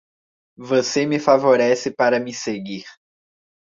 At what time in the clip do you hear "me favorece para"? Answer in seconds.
1.05-2.19